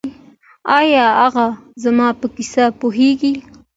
[0.79, 1.45] ایا هغه
[1.83, 3.33] زما په کیس پوهیږي؟